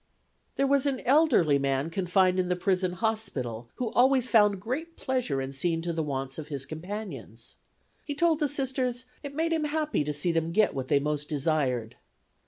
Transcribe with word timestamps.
There 0.55 0.65
was 0.65 0.87
an 0.87 0.99
elderly 1.01 1.59
man 1.59 1.91
confined 1.91 2.39
in 2.39 2.49
the 2.49 2.55
prison 2.55 2.93
hospital 2.93 3.69
who 3.75 3.91
always 3.91 4.25
found 4.25 4.59
great 4.59 4.97
pleasure 4.97 5.39
in 5.39 5.53
seeing 5.53 5.79
to 5.83 5.93
the 5.93 6.01
wants 6.01 6.39
of 6.39 6.47
his 6.47 6.65
companions. 6.65 7.55
He 8.03 8.15
told 8.15 8.39
the 8.39 8.47
Sisters 8.47 9.05
it 9.21 9.35
made 9.35 9.53
him 9.53 9.65
happy 9.65 10.03
to 10.03 10.11
see 10.11 10.31
them 10.31 10.53
get 10.53 10.73
what 10.73 10.87
they 10.87 10.99
most 10.99 11.29
desired. 11.29 11.97